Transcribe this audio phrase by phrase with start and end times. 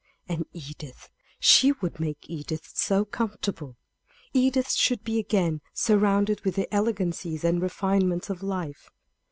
[0.27, 3.77] And Edith she would make Edith so comfortable!
[4.33, 8.89] Edith should be again surrounded with the elegancies and refinements of life.